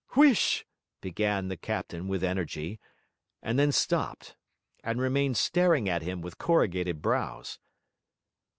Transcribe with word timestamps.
'Huish!' 0.15 0.65
began 0.99 1.47
the 1.47 1.55
captain 1.55 2.07
with 2.07 2.23
energy; 2.23 2.79
and 3.43 3.59
then 3.59 3.71
stopped, 3.71 4.35
and 4.83 4.99
remained 4.99 5.37
staring 5.37 5.87
at 5.87 6.01
him 6.01 6.21
with 6.23 6.39
corrugated 6.39 7.03
brows. 7.03 7.59